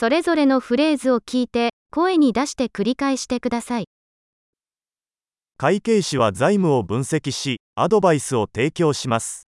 [0.00, 3.84] それぞれのフレーズを聞いて、声に出して繰り返してください。
[5.58, 9.46] 会計士は財務を分析し、アドバイスを提供します。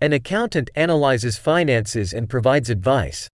[0.00, 3.26] An accountant analyzes finances and provides advice.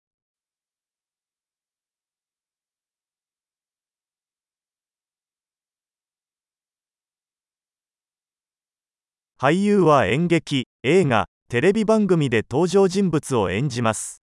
[9.38, 14.23] 俳優は演劇、映画、テレビ番組で登場人物を演じます。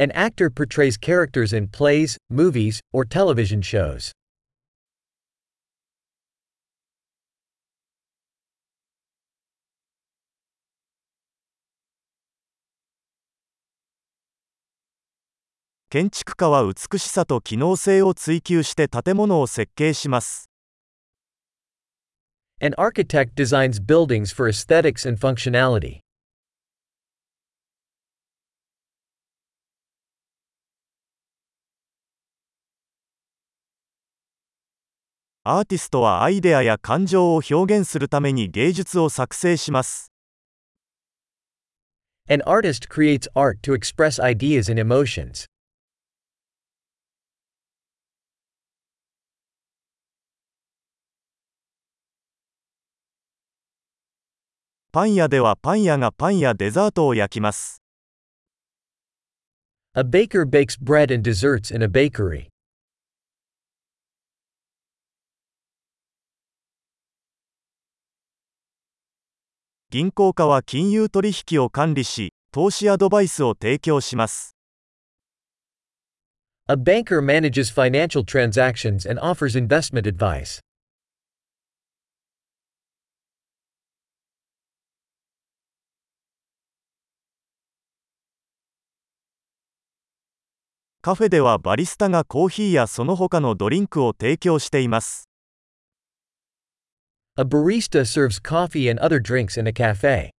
[0.00, 4.12] An actor portrays characters in plays, movies, or television shows.
[15.88, 20.50] 建築家は美しさと機能性を追求して建物を設計します。
[22.60, 26.00] An architect designs buildings for aesthetics and functionality.
[35.43, 40.11] アーティストはアイデアや感情を表現するために芸術を作成します。
[42.29, 45.47] An artist creates art to express ideas and emotions.
[54.91, 57.81] パン屋ではパン屋がパンやデザートを焼きます。
[59.95, 62.50] A baker bakes bread and desserts in a bakery.
[69.93, 74.55] 銀行家は金融取引を管理し、投資アドバイスを提供します。
[76.69, 80.61] A banker manages financial transactions and offers investment advice.
[91.01, 95.30] カフェではバリスタがコーヒーやその他のドリンクを提供しています。
[97.37, 100.31] A barista serves coffee and other drinks in a cafe.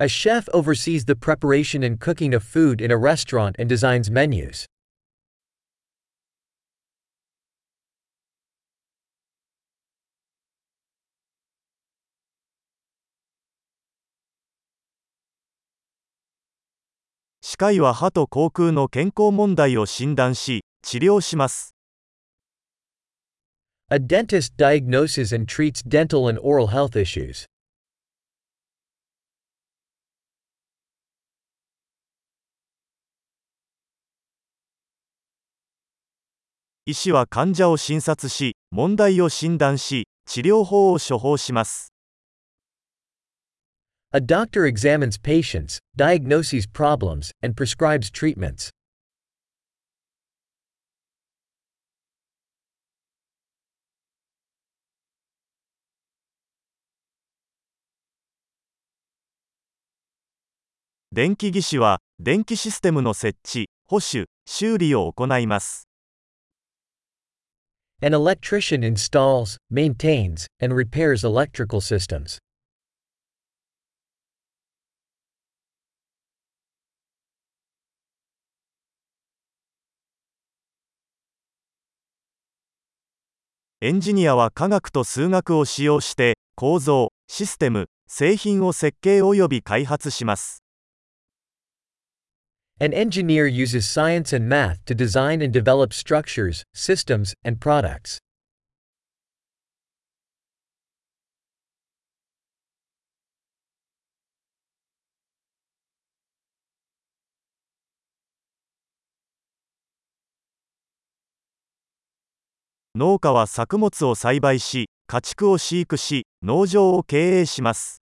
[0.00, 4.66] A chef oversees the preparation and cooking of food in a restaurant and designs menus.
[17.46, 21.74] 歯科医は歯と口腔の健康問題を診断し、治療します。
[23.90, 27.44] A dentist diagnoses and treats dental and oral health issues.
[36.86, 41.93] 医師は患者を診察し、問題を診断し、治療法を処方します。
[44.13, 48.71] A doctor examines patients, diagnoses problems, and prescribes treatments.
[61.11, 65.87] 電気技師は、電気システムの設置、保守、修理を行います。
[68.01, 72.39] An electrician installs, maintains, and repairs electrical systems.
[83.84, 90.62] エンジニアは科学と数学を使用して、構造、システム、製品を設計及び開発します。
[92.80, 98.20] An engineer uses science and math to design and develop structures, systems, and products.
[112.96, 118.00] 農家は作物を栽培し、家畜を飼育し、農場を経営します。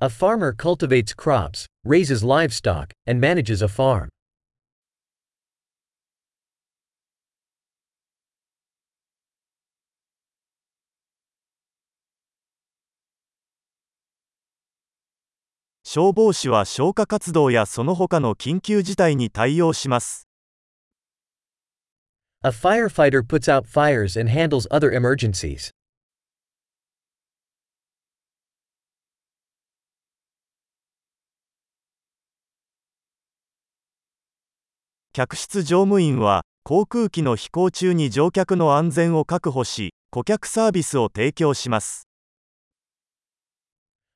[0.00, 4.10] A farmer cultivates crops, raises livestock, and manages a farm.
[15.82, 20.27] 消防士は消火活動やその他の緊急事態に対応します。
[22.44, 25.72] A firefighter puts out fires and handles other emergencies.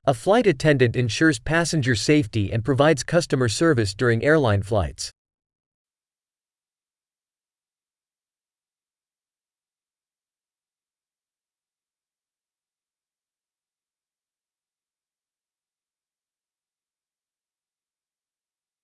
[0.07, 5.11] A flight attendant ensures passenger safety and provides customer service during airline flights.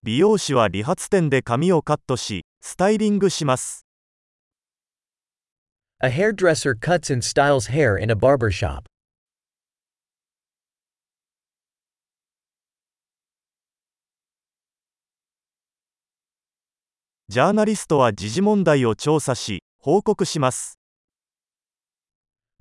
[0.09, 3.85] 美容師は理髪店で髪をカットし、スタイリングします。
[6.03, 8.85] A hairdresser cuts and styles hair in a barber shop.
[17.29, 20.79] ジャーナリストは時事問題を調査し、報告します。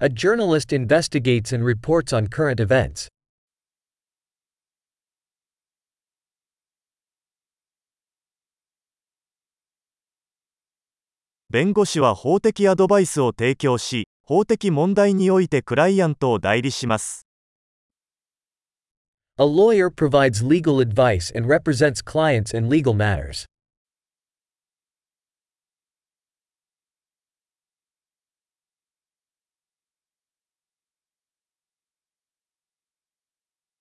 [0.02, 3.08] A journalist investigates and reports on current events.
[11.50, 17.26] 弁護士は法的アドバイスを提供し、法的問題においてクライアントを代理します。
[19.38, 23.46] A lawyer provides legal advice and represents clients in legal matters.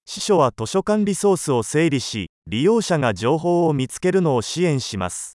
[0.05, 5.36] 司書は図書館リソースを整理し、利用者が情報を見つけるのを支援します。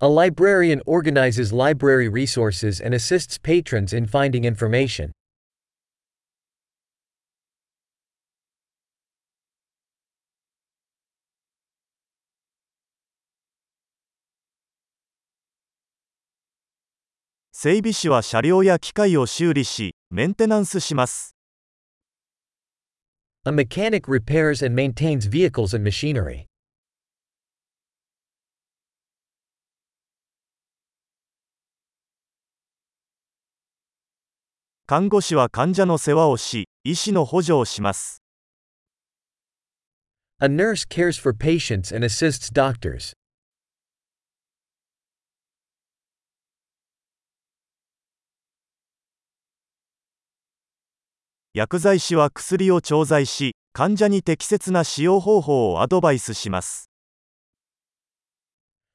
[0.00, 5.10] A librarian organizes library resources and assists patrons in finding information.
[17.50, 21.34] 整備士は車両や機械を修理し、メンテナンスします。
[23.44, 26.47] A mechanic repairs and maintains vehicles and machinery.
[34.90, 38.22] 看護師は患者の世話をし、医師の補助をします。
[40.40, 43.12] A nurse cares for patients and assists doctors.
[51.52, 56.88] 薬剤師は薬を調剤し、患者に適切な使用方法をアドバイスします。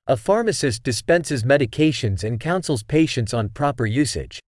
[0.07, 4.39] A pharmacist dispenses medications and counsels patients on proper usage.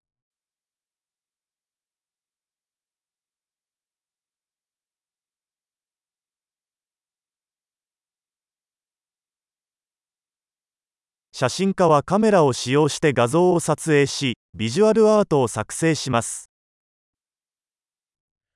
[11.37, 16.49] 写真家はカメラを使用して画像を撮影し、ビジュアルアートを作成します。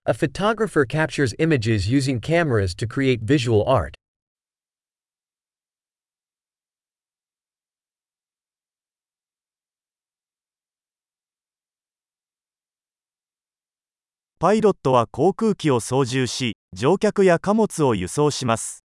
[0.05, 3.95] A photographer captures images using cameras to create visual art.
[14.39, 18.85] パイロットは航空機を操縦し、乗客や貨物を輸送します。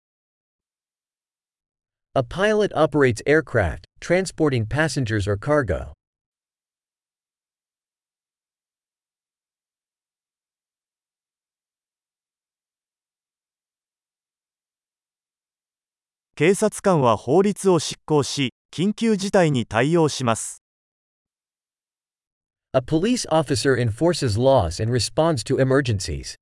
[2.12, 5.92] A pilot operates aircraft, transporting passengers or cargo.
[16.34, 20.64] 警察官は法律を執行し、緊急事態に対応します。
[22.72, 26.34] A police officer enforces laws and responds to emergencies.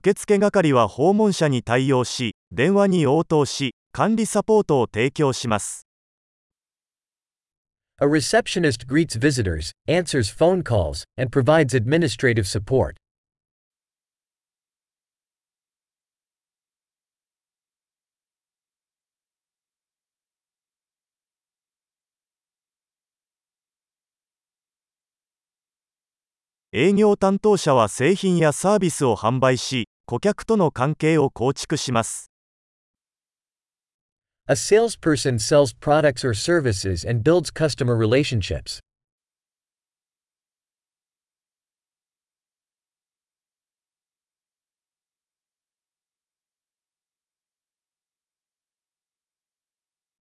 [0.00, 5.86] 付係は訪問者に対応し、電話に応答し、管理サポートを提供します。
[8.00, 12.96] A receptionist greets visitors, answers phone calls, and provides administrative support.
[26.76, 32.32] 営業担当者は製品やサービスを販売し、顧客との関係を構築します。
[34.48, 38.80] A salesperson sells products or services and builds customer relationships.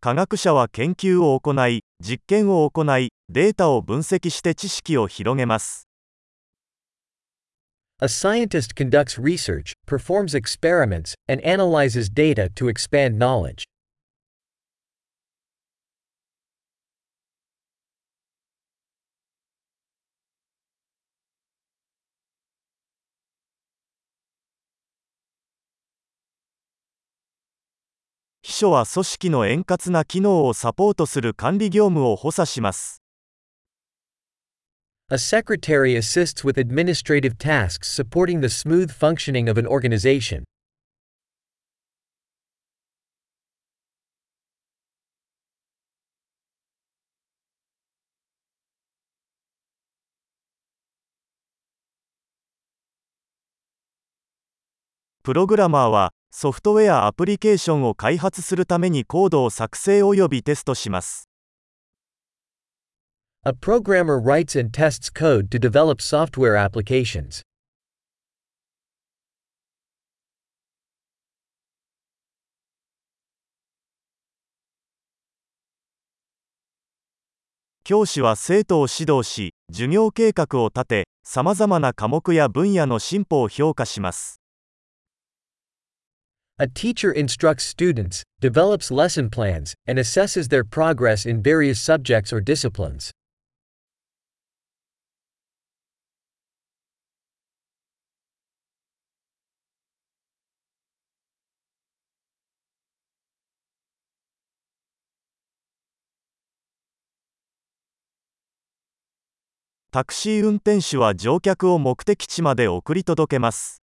[0.01, 5.88] 科学者は研究を行い、実験を行い、データを分析して知識を広げます。
[8.03, 13.63] A scientist conducts research, performs experiments, and analyzes data to expand knowledge.
[28.41, 33.02] 秘書は組織の円滑な機能をサポートする管理業務を補佐します。
[35.10, 40.43] A secretary assists with administrative tasks supporting the smooth functioning of an organization.
[55.24, 61.29] プログラマーは、ソフトウェアアプリケーションを開発するためにコードを作成及びテストします。
[63.45, 67.43] A programmer writes and tests code to develop software applications.
[86.59, 92.39] A teacher instructs students, develops lesson plans, and assesses their progress in various subjects or
[92.39, 93.12] disciplines.
[109.93, 113.83] タクシー運転手は乗客を目的地まで送り届けます。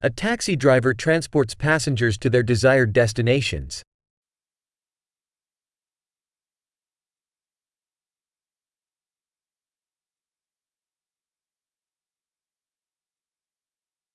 [0.00, 3.82] A taxi driver transports passengers to their desired destinations.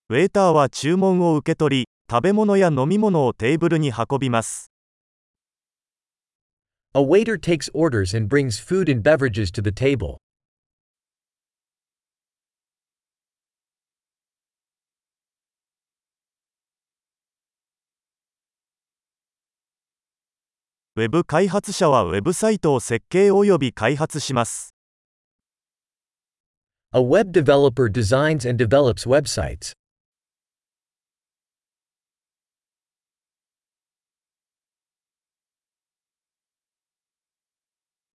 [0.09, 4.73] ウェーターは注文を受け取り、食べ物や飲み物をテーブルに運びます。
[6.94, 10.18] A waiter takes orders and brings food and beverages to the table.
[20.94, 24.74] ウェブ開発者はウェブサイトを設計及び開発します。
[26.92, 29.72] A web developer designs and develops websites.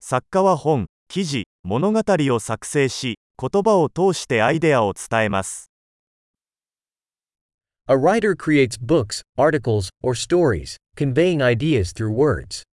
[0.05, 5.71] 作家は本、記事、物語を作成し、言葉を通してアイデアを伝えます。
[7.87, 12.63] A writer creates books, articles, or stories, conveying ideas through words.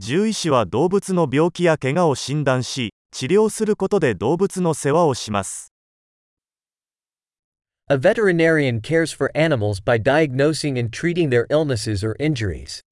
[0.00, 5.72] 獣医師は動物の病気や怪我を診断し、治療することで動物の世話をします。
[7.88, 12.82] A veterinarian cares for animals by diagnosing and treating their illnesses or injuries.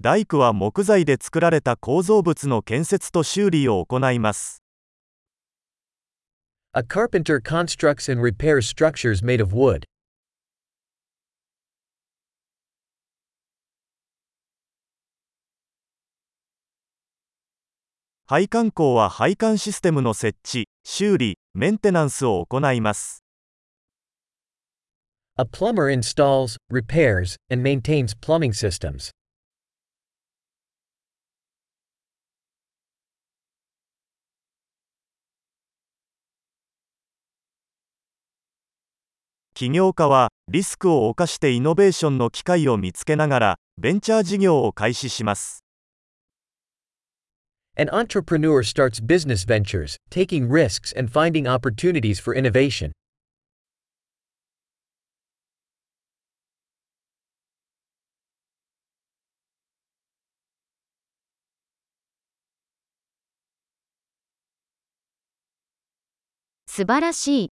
[0.00, 4.65] 大工は木材で作られた構造物の建設と修理を行います。
[6.75, 9.85] A carpenter constructs and repairs structures made of wood.
[18.25, 23.25] 配管工は配管システムの設置、修理、メンテナンスを行います。
[25.37, 29.11] A plumber installs, repairs, and maintains plumbing systems.
[39.58, 45.64] 起業家はリスクを冒してイノベーションの機会を見つけながらベンチャー事業を開始します。
[47.78, 52.92] An entrepreneur starts business ventures, taking risks and finding opportunities for innovation.
[66.66, 67.55] 素晴らしい。